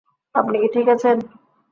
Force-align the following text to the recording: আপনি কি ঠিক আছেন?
আপনি 0.35 0.55
কি 0.61 0.67
ঠিক 0.75 0.87
আছেন? 0.95 1.17